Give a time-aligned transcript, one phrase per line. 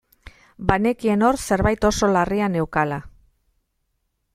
[0.71, 3.01] Banekien hor zerbait oso larria neukala.